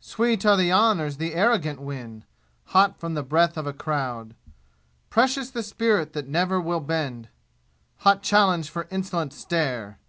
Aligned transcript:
Sweet 0.00 0.44
are 0.44 0.56
the 0.56 0.72
honors 0.72 1.18
the 1.18 1.36
arrogant 1.36 1.80
win, 1.80 2.24
Hot 2.74 2.98
from 2.98 3.14
the 3.14 3.22
breath 3.22 3.56
of 3.56 3.64
a 3.64 3.72
crowd. 3.72 4.34
Precious 5.08 5.50
the 5.50 5.62
spirit 5.62 6.14
that 6.14 6.26
never 6.26 6.60
will 6.60 6.80
bend 6.80 7.28
Hot 7.98 8.20
challenge 8.20 8.68
for 8.70 8.88
insolent 8.90 9.32
stare! 9.32 10.00